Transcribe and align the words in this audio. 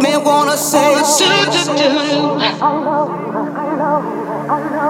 Make 0.00 0.12
me 0.12 0.16
wanna 0.24 0.56
say 0.56 0.94
it. 0.94 1.04
do 1.18 1.28
do 1.52 1.64
do. 1.76 2.40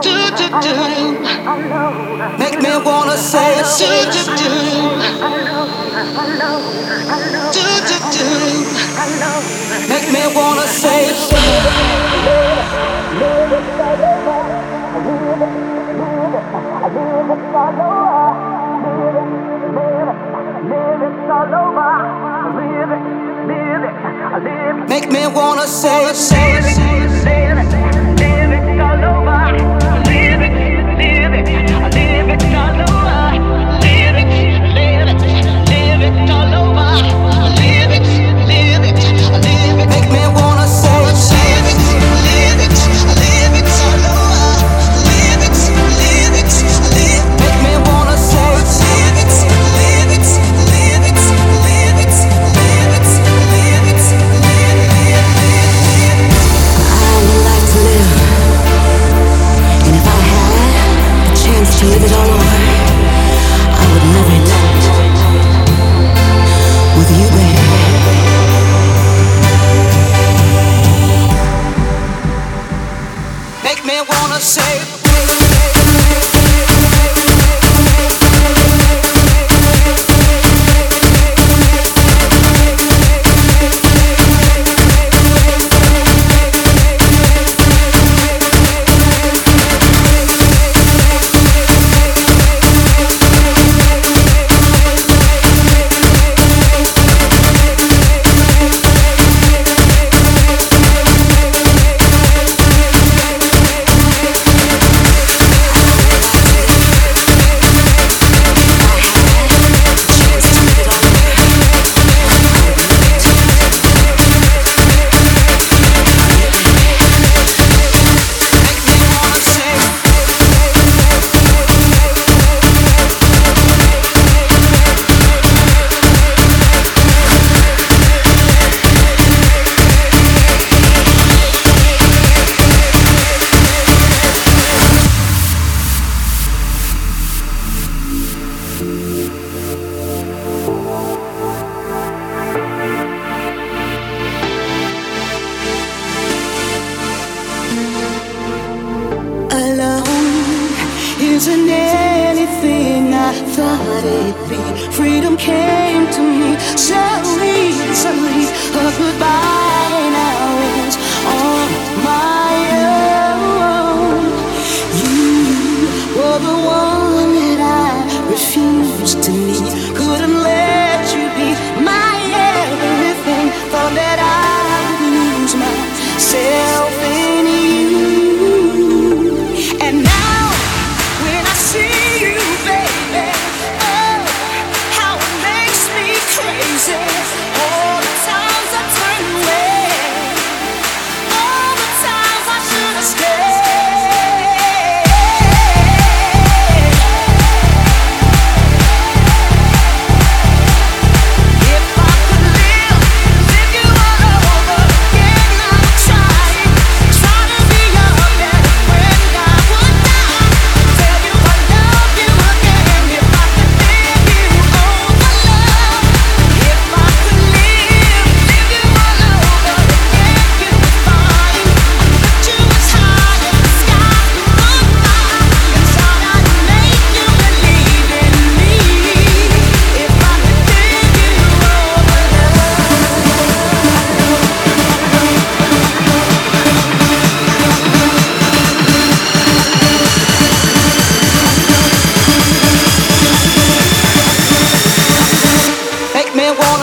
Do 0.02 0.14
do 0.38 0.46
do. 0.62 0.74
Make 2.38 2.62
me 2.62 2.70
wanna 2.86 3.16
say 3.16 3.58
it. 3.58 3.66
do 3.78 3.90
do 4.12 4.22
do. 4.36 4.50
Do 7.56 7.66
do 7.88 7.96
do. 8.14 8.28
I 8.94 9.10
love 9.18 9.46
it. 9.50 9.88
Make 9.88 10.06
me 10.12 10.22
wanna 10.32 10.66
say. 10.68 11.00
Make 24.86 25.10
me 25.10 25.26
wanna 25.26 25.66
say, 25.66 26.12
say, 26.12 26.60
say, 26.60 27.08
say, 27.22 27.54
live 27.54 28.52
it 28.52 28.80
all 28.80 29.04
over, 29.04 29.56
live 30.04 30.42
it, 30.42 30.52
live 30.98 31.32
it, 31.32 31.46
live 31.94 32.28
it 32.28 32.42
all 32.54 32.80
over, 32.84 33.20
live 33.80 34.16
it, 34.20 34.28
live 34.76 35.08
it, 35.08 35.20
live 35.70 36.02
it 36.02 36.30
all 36.30 36.52
over, 36.52 36.92
live 37.56 37.92
it, 37.96 38.04
live 38.46 38.84
it, 38.84 38.98
live 39.44 39.78
it. 39.80 39.88
Make 39.88 40.08
me 40.12 40.22
wanna 40.36 40.66
say, 40.68 41.00
live 41.00 41.66
it, 41.70 41.78
live 42.26 42.60
it 42.60 43.19
to 61.80 61.86
it 61.86 62.12
all 62.12 62.28
over, 62.28 62.58
I 63.80 63.84
would 63.90 64.04
live 64.14 64.30
it 64.36 64.44
with 66.98 67.10
you, 67.16 67.26
baby. 67.36 67.64
Make 73.64 73.80
me 73.86 73.96
wanna 74.06 74.40
say. 74.40 74.89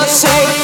say. 0.07 0.56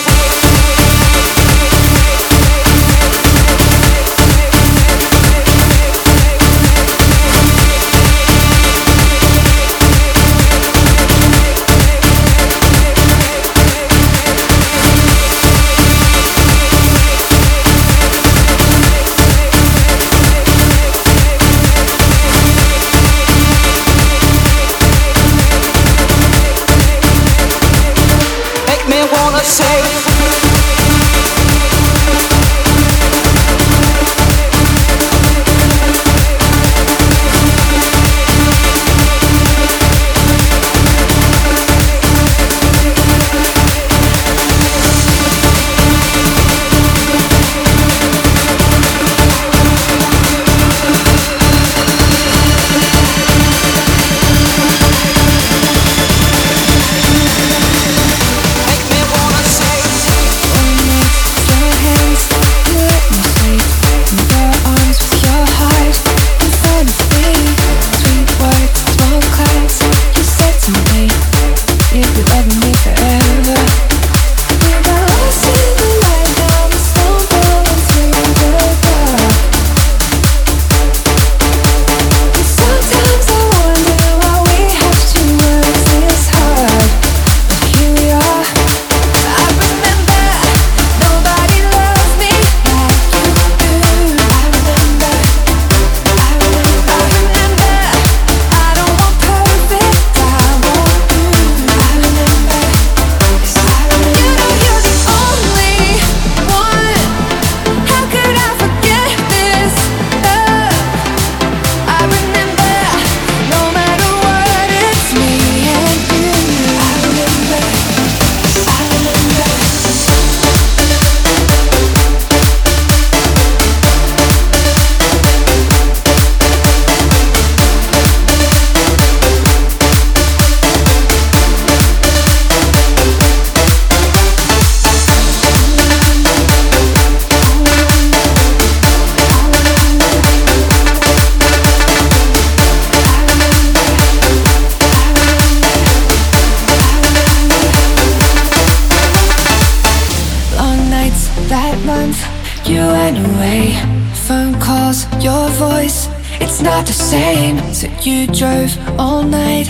the 156.86 156.94
same. 156.94 157.58
So 157.74 157.88
you 158.02 158.28
drove 158.28 158.72
all 159.00 159.24
night 159.24 159.68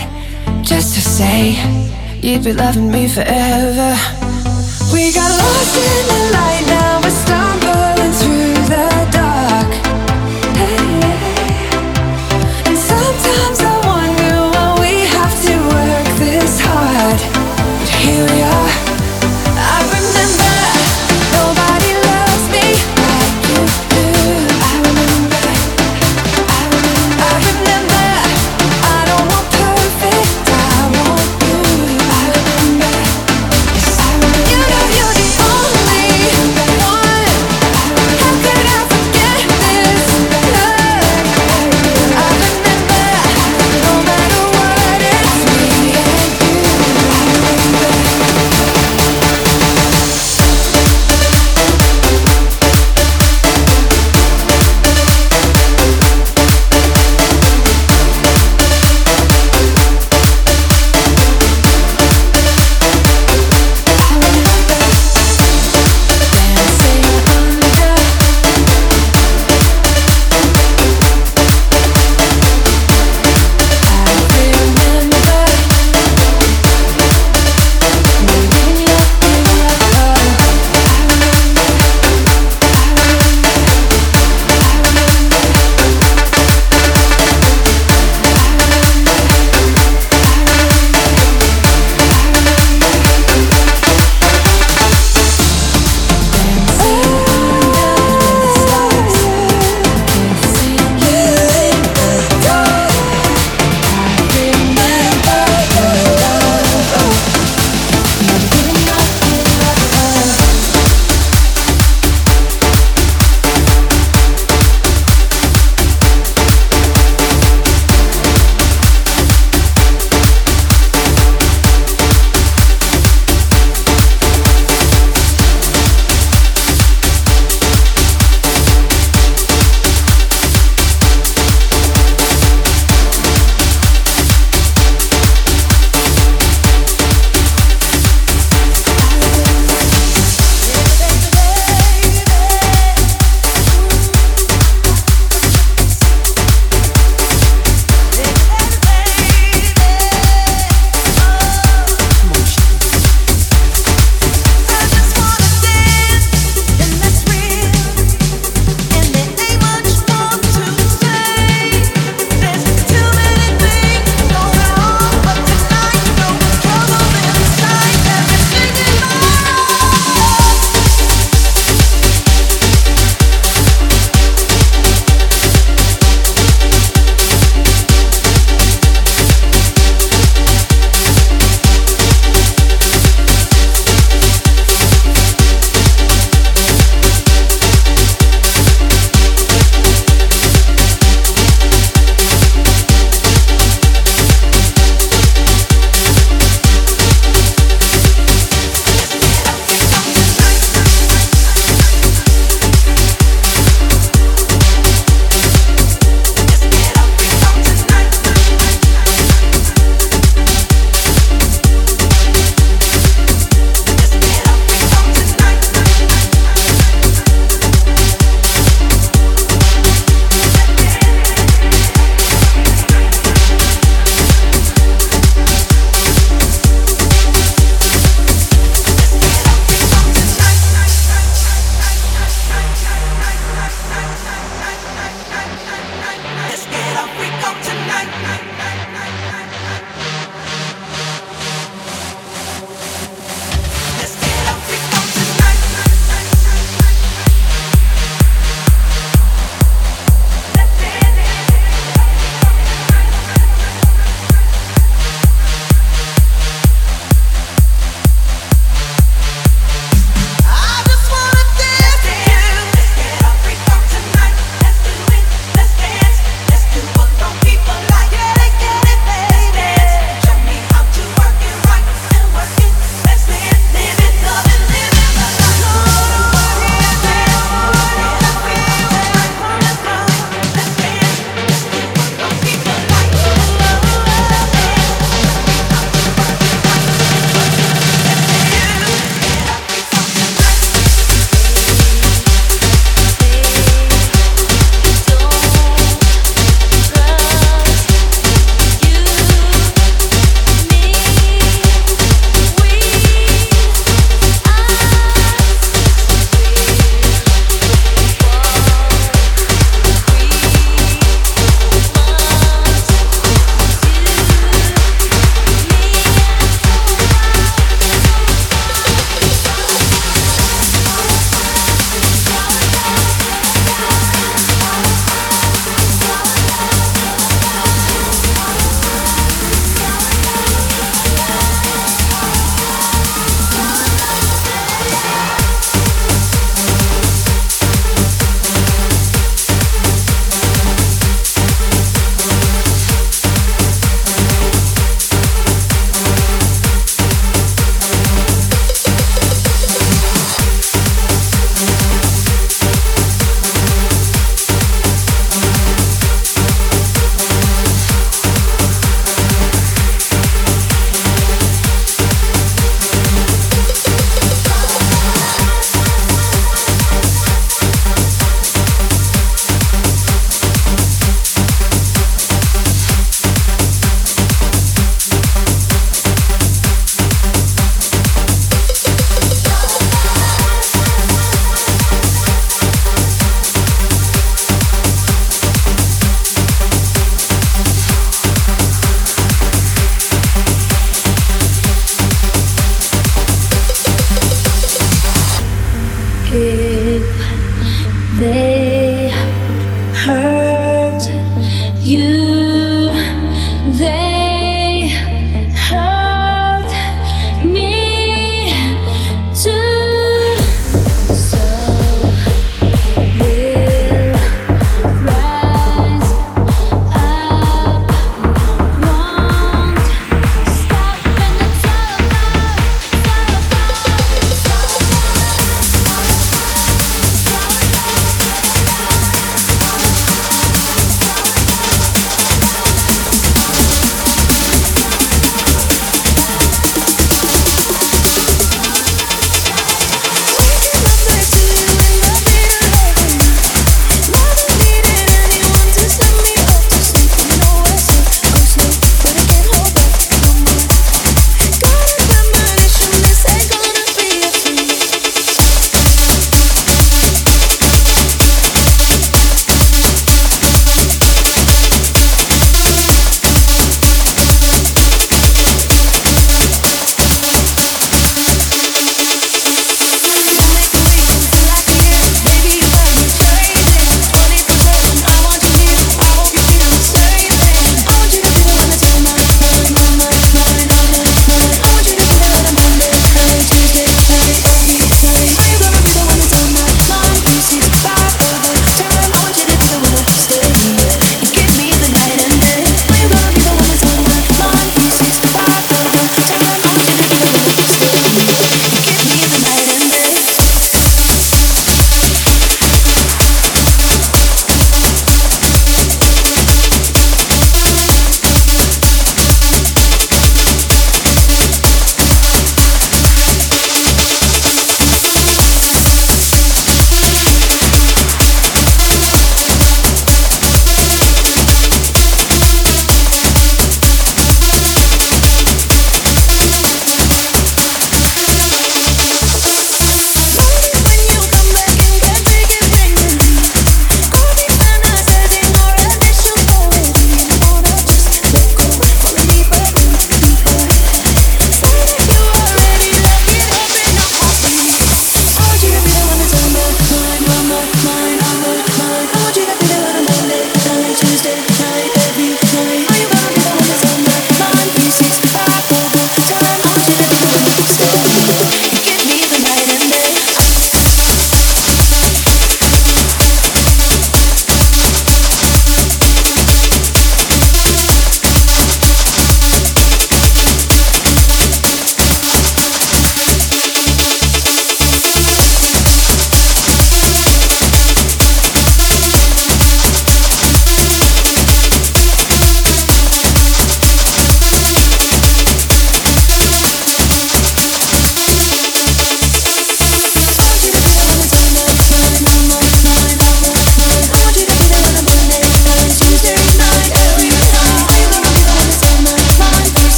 just 0.62 0.94
to 0.94 1.00
say 1.00 1.56
you'd 2.20 2.44
be 2.44 2.52
loving 2.52 2.90
me 2.90 3.08
forever. 3.08 3.96
We 4.92 5.12
got 5.12 5.30
lost 5.30 5.76
in 5.76 6.06
the 6.08 6.30
light. 6.32 6.73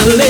to 0.00 0.16
live. 0.16 0.29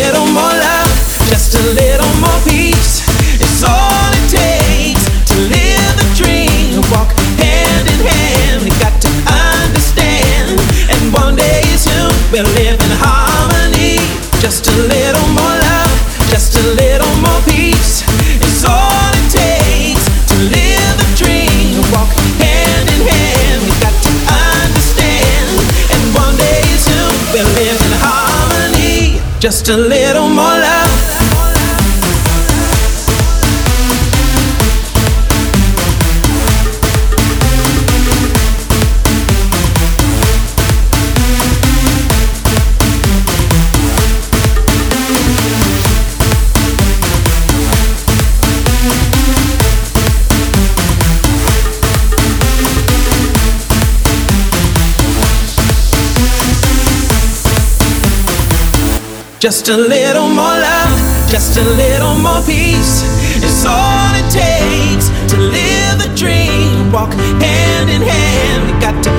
Just 59.40 59.70
a 59.70 59.76
little 59.79 60.29
more 60.29 60.59
love, 60.68 61.31
just 61.31 61.57
a 61.57 61.62
little 61.62 62.14
more 62.16 62.42
peace 62.44 63.00
It's 63.42 63.64
all 63.64 64.12
it 64.12 64.29
takes 64.31 65.09
to 65.33 65.38
live 65.40 65.96
the 65.96 66.12
dream. 66.14 66.92
Walk 66.92 67.14
hand 67.40 67.88
in 67.88 68.03
hand, 68.03 68.68
you 68.68 68.79
got 68.83 69.03
to 69.03 69.11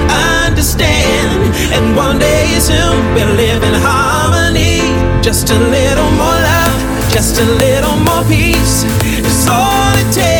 understand. 0.45 1.41
And 1.73 1.95
one 1.95 2.19
day 2.19 2.59
soon 2.59 3.15
we'll 3.15 3.33
live 3.33 3.63
in 3.63 3.73
harmony. 3.81 4.81
Just 5.23 5.49
a 5.49 5.57
little 5.57 6.11
more 6.11 6.37
love, 6.49 7.09
just 7.09 7.39
a 7.39 7.45
little 7.57 7.97
more 8.05 8.23
peace 8.29 8.85
It's 9.25 9.47
all 9.49 9.91
it 9.97 10.13
takes. 10.13 10.30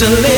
to 0.00 0.08
live. 0.08 0.29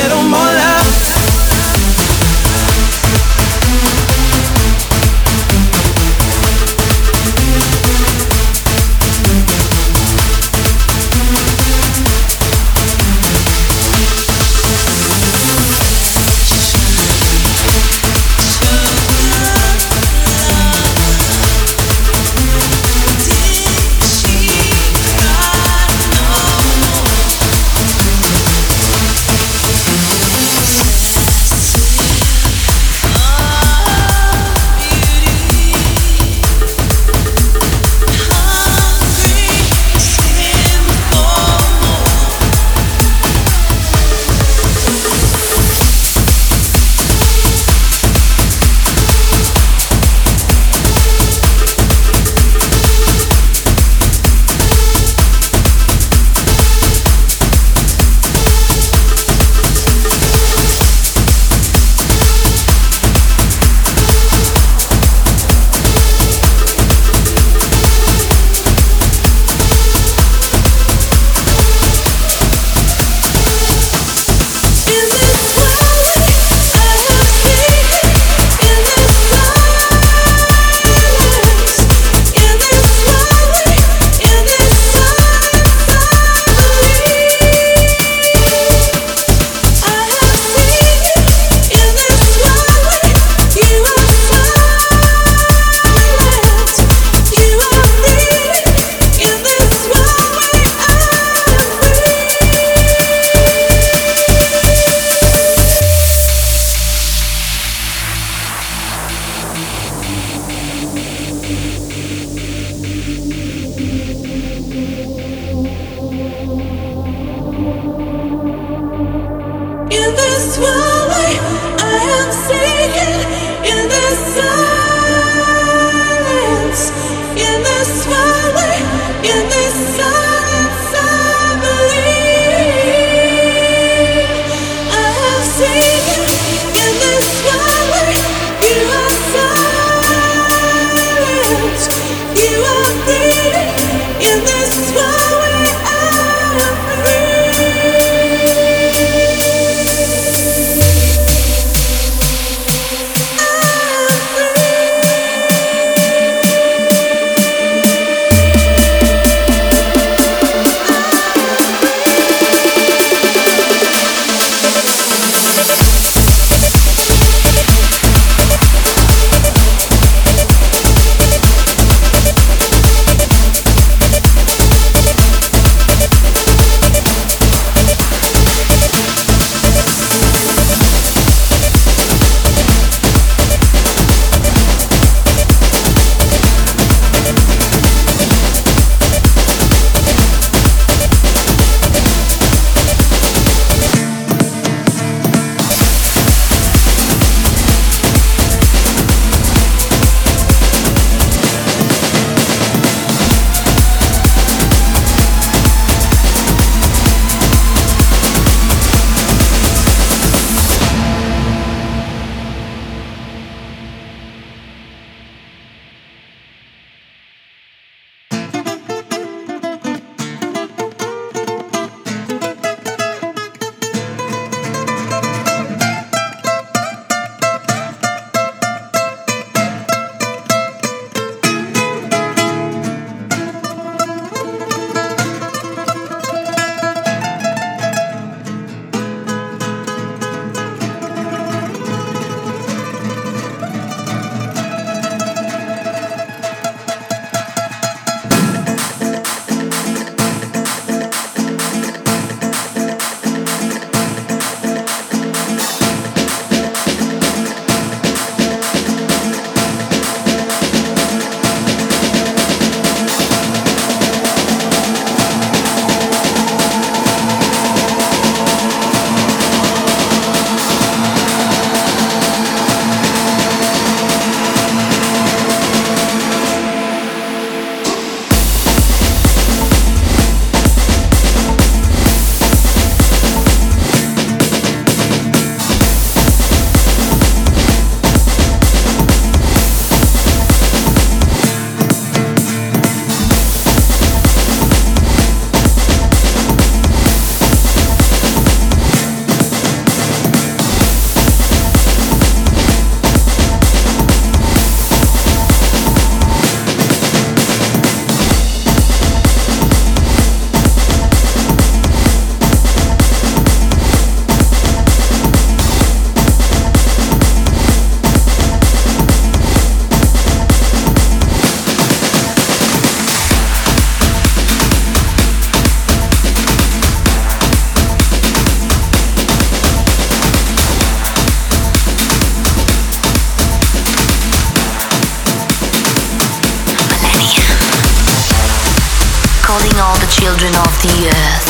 Children 340.42 340.60
of 340.66 340.74
the 340.82 341.06
earth. 341.06 341.48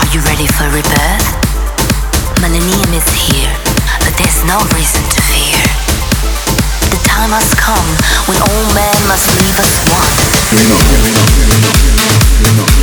Are 0.00 0.08
you 0.14 0.20
ready 0.24 0.46
for 0.46 0.64
rebirth? 0.72 1.28
Millennium 2.40 2.88
is 2.94 3.04
here, 3.12 3.52
but 4.00 4.16
there's 4.16 4.40
no 4.48 4.56
reason 4.72 5.04
to 5.12 5.20
fear. 5.28 5.60
The 6.88 6.96
time 7.04 7.36
has 7.36 7.52
come 7.52 7.84
when 8.24 8.40
all 8.40 8.64
men 8.72 8.96
must 9.08 9.28
leave 9.36 9.58
us 9.60 9.76
one. 12.72 12.81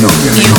you. 0.00 0.57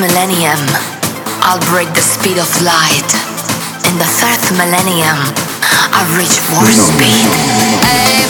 Millennium, 0.00 0.58
I'll 1.42 1.60
break 1.70 1.88
the 1.94 2.00
speed 2.00 2.38
of 2.38 2.48
light. 2.62 3.10
In 3.86 3.98
the 3.98 4.04
third 4.04 4.40
millennium, 4.56 5.18
I'll 5.92 6.18
reach 6.18 6.40
warp 6.50 6.68
speed. 6.68 8.23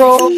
Control. 0.00 0.29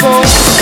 Control 0.00 0.53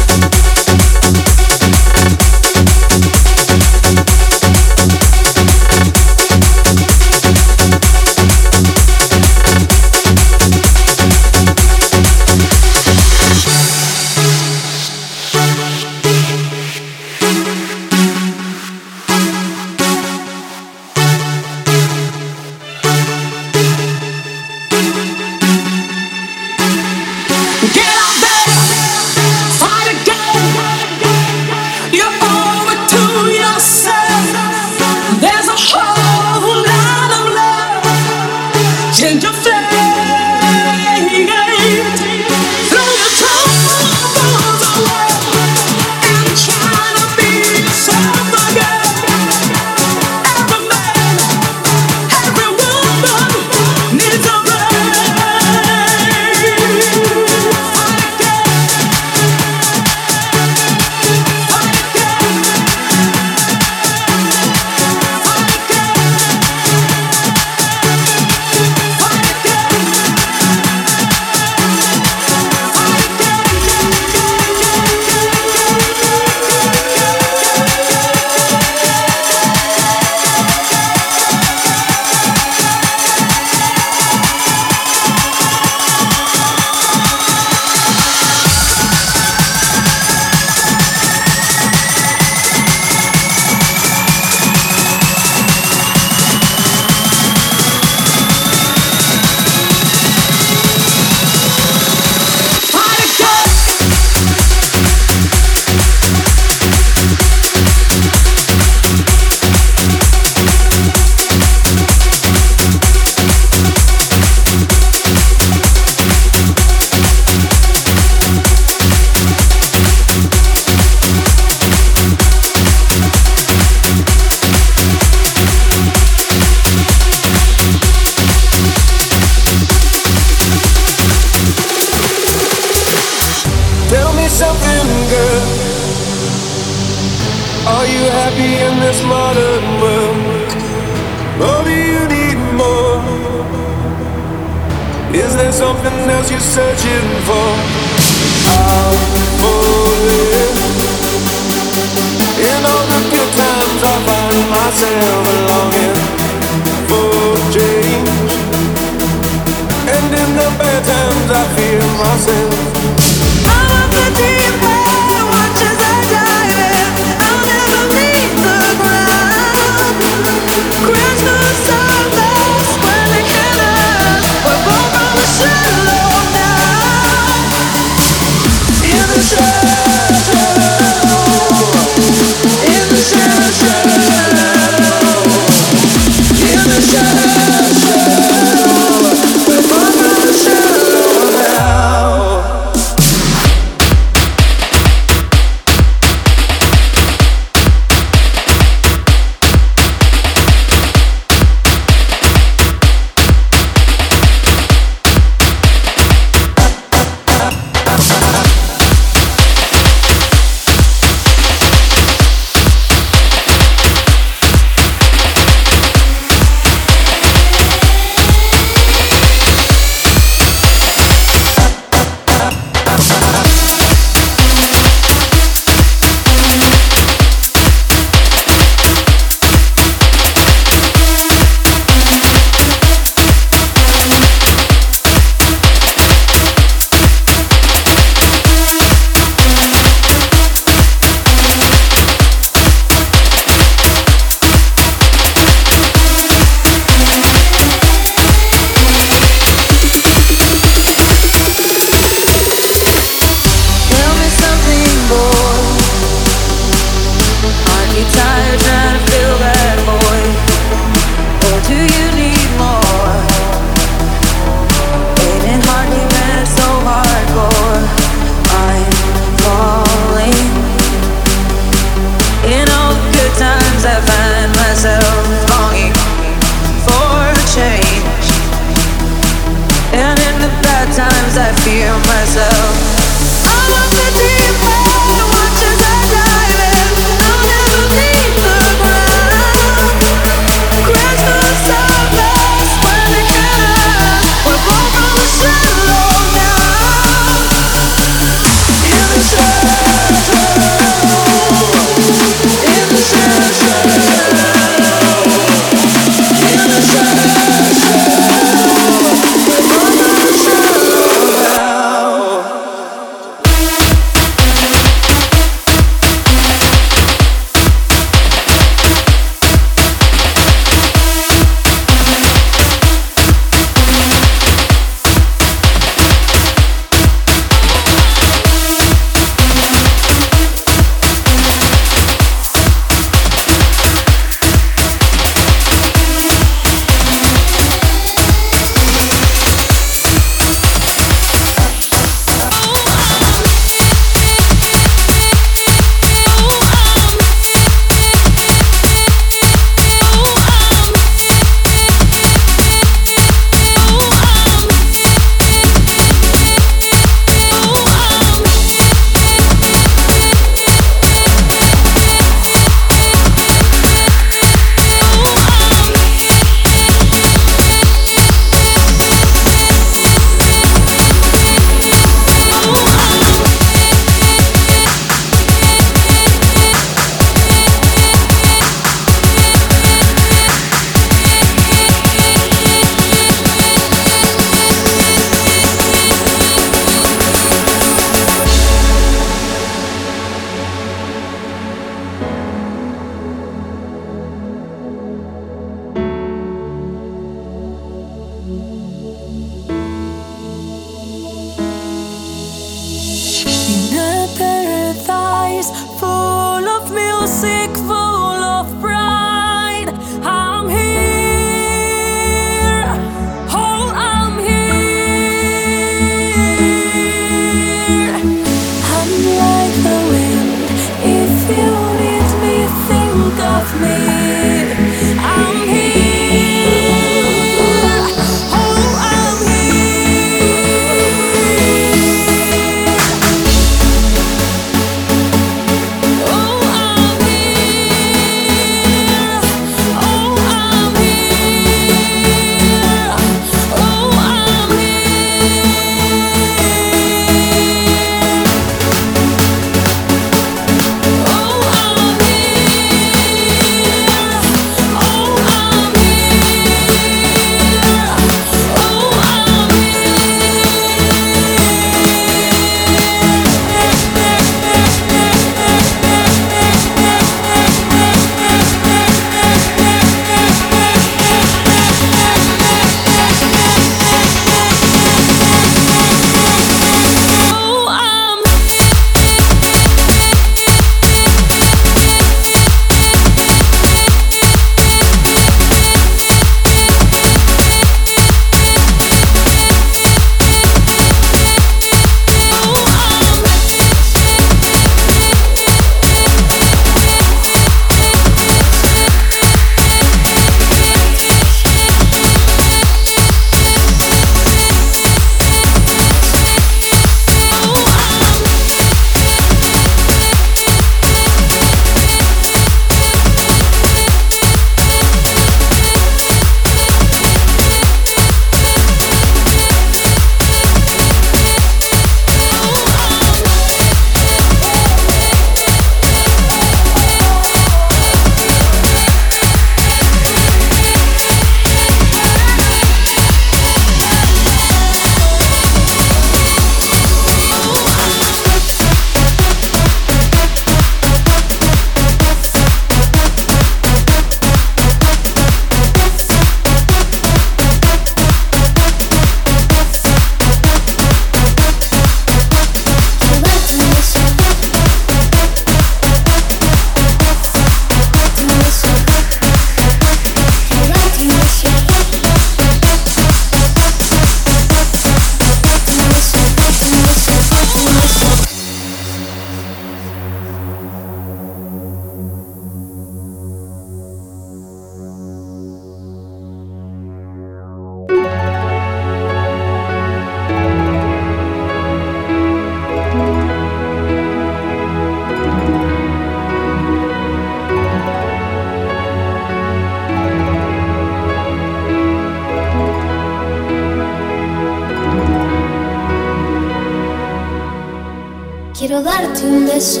beso, 599.76 600.00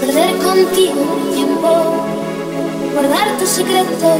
perder 0.00 0.30
contigo 0.38 1.00
el 1.26 1.34
tiempo, 1.34 1.68
guardar 2.94 3.36
tus 3.38 3.50
secretos, 3.50 4.18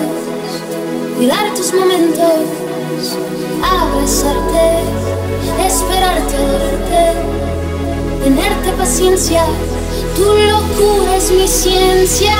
cuidar 1.16 1.54
tus 1.54 1.72
momentos, 1.72 2.34
abrazarte, 3.62 4.66
esperarte, 5.66 6.36
adorarte, 6.36 7.02
tenerte 8.24 8.72
paciencia. 8.76 9.46
Tu 10.16 10.22
locura 10.22 11.16
es 11.16 11.30
mi 11.30 11.48
ciencia. 11.48 12.36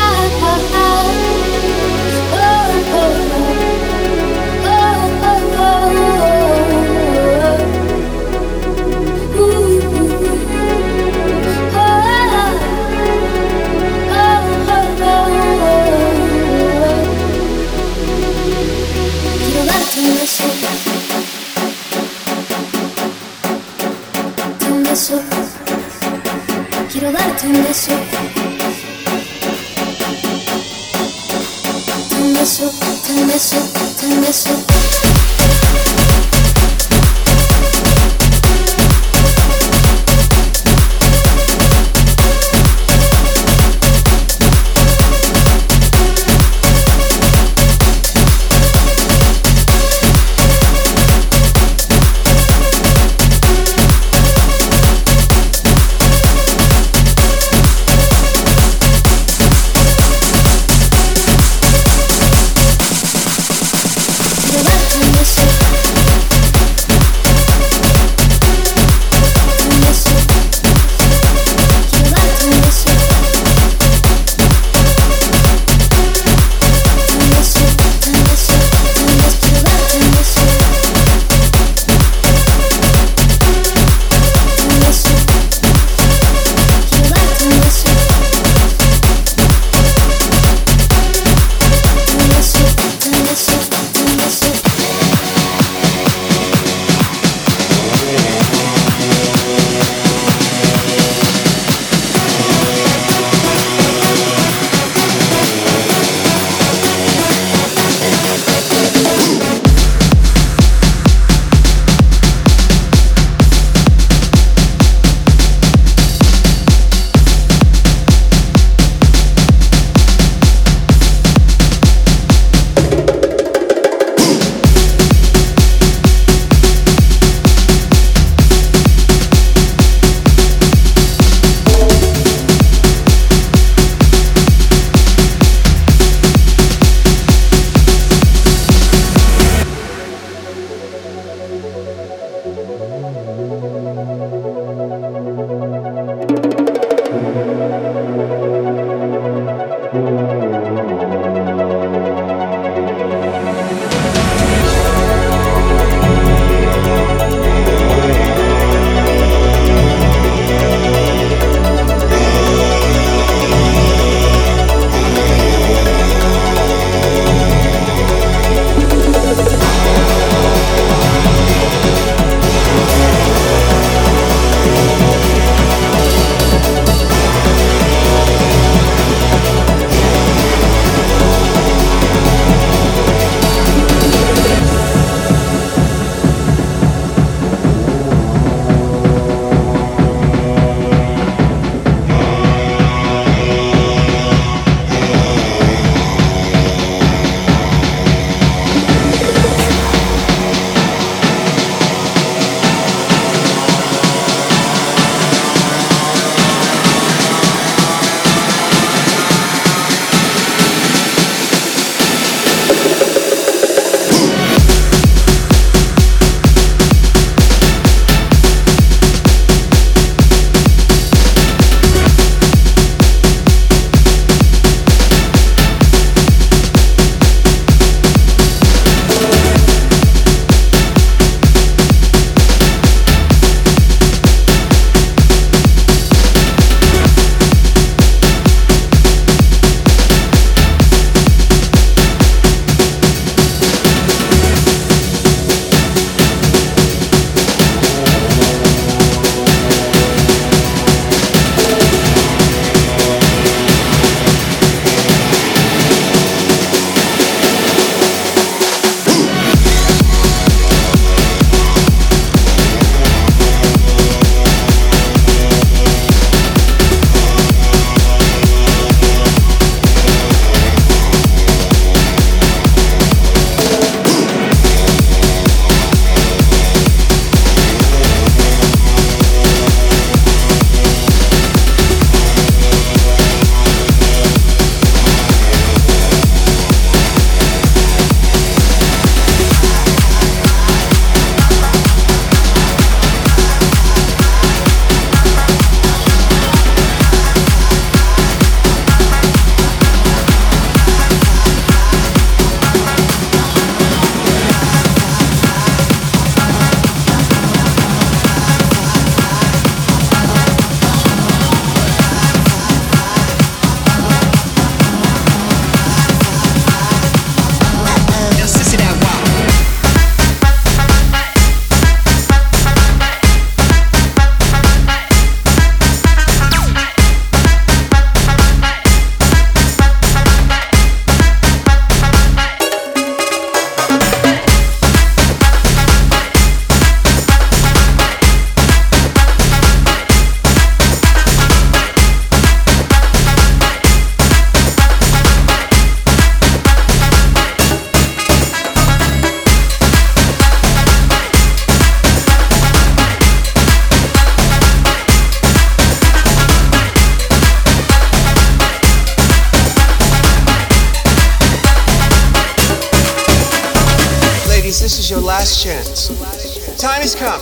time 366.85 367.01
has 367.01 367.15
come. 367.15 367.41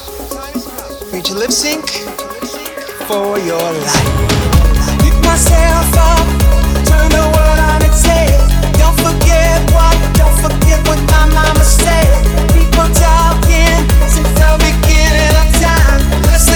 Reach 1.12 1.26
to 1.26 1.34
lip 1.34 1.51
sync 1.51 1.82
for 3.11 3.40
your 3.43 3.59
life. 3.59 4.07
Pick 5.03 5.16
myself 5.26 5.90
up, 5.99 6.22
turn 6.86 7.11
the 7.11 7.26
world 7.34 7.61
on 7.74 7.82
its 7.82 8.07
head. 8.07 8.38
Don't 8.78 8.95
forget 9.03 9.59
what, 9.74 9.99
don't 10.14 10.38
forget 10.38 10.78
what 10.86 11.03
my 11.11 11.26
mama 11.34 11.64
said. 11.64 12.22
People 12.55 12.86
talking 12.95 13.82
since 14.07 14.30
the 14.38 14.51
beginning 14.62 15.34
of 15.34 15.49
time. 15.59 15.99
Let's 16.30 16.47